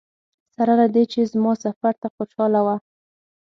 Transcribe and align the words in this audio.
سره 0.55 0.73
له 0.81 0.87
دې 0.93 1.03
چې 1.11 1.19
زما 1.31 1.53
سفر 1.65 1.93
ته 2.01 2.07
خوشاله 2.15 2.61
وه. 2.65 2.75